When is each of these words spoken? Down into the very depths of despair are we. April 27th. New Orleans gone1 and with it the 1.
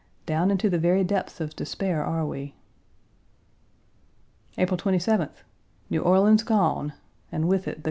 Down 0.25 0.49
into 0.49 0.67
the 0.67 0.79
very 0.79 1.03
depths 1.03 1.39
of 1.39 1.55
despair 1.55 2.03
are 2.03 2.25
we. 2.25 2.55
April 4.57 4.75
27th. 4.75 5.43
New 5.91 6.01
Orleans 6.01 6.43
gone1 6.43 6.93
and 7.31 7.47
with 7.47 7.67
it 7.67 7.75
the 7.75 7.79
1. 7.79 7.79